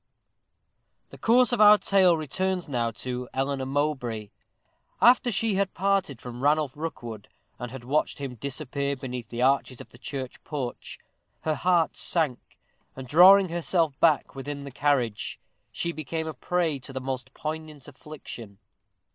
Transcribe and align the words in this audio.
_The 1.11 1.19
course 1.19 1.51
of 1.51 1.61
our 1.61 1.77
tale 1.77 2.17
returns 2.17 2.67
now 2.67 2.89
to 3.05 3.29
Eleanor 3.35 3.67
Mowbray. 3.67 4.31
After 4.99 5.31
she 5.31 5.53
had 5.57 5.75
parted 5.75 6.19
from 6.19 6.41
Ranulph 6.41 6.75
Rookwood, 6.75 7.27
and 7.59 7.69
had 7.69 7.83
watched 7.83 8.17
him 8.17 8.33
disappear 8.33 8.95
beneath 8.95 9.29
the 9.29 9.43
arches 9.43 9.79
of 9.79 9.89
the 9.89 9.99
church 9.99 10.43
porch, 10.43 10.97
her 11.41 11.53
heart 11.53 11.95
sank, 11.95 12.57
and, 12.95 13.07
drawing 13.07 13.49
herself 13.49 13.99
back 13.99 14.33
within 14.33 14.63
the 14.63 14.71
carriage, 14.71 15.39
she 15.71 15.91
became 15.91 16.25
a 16.25 16.33
prey 16.33 16.79
to 16.79 16.91
the 16.91 16.99
most 16.99 17.35
poignant 17.35 17.87
affliction. 17.87 18.57